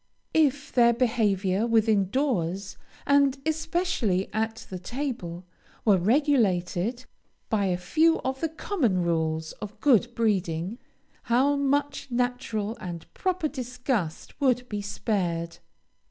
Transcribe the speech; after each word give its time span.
If 0.33 0.71
their 0.71 0.93
behavior 0.93 1.67
within 1.67 2.09
doors, 2.09 2.75
and 3.05 3.37
especially 3.45 4.33
at 4.33 4.65
the 4.71 4.79
table, 4.79 5.45
were 5.85 5.99
regulated 5.99 7.05
by 7.51 7.65
a 7.65 7.77
few 7.77 8.17
of 8.21 8.41
the 8.41 8.49
common 8.49 9.03
rules 9.03 9.51
of 9.61 9.79
good 9.79 10.15
breeding, 10.15 10.79
how 11.25 11.55
much 11.55 12.07
natural 12.09 12.75
and 12.77 13.05
proper 13.13 13.47
disgust 13.47 14.41
would 14.41 14.67
be 14.67 14.81
spared! 14.81 15.59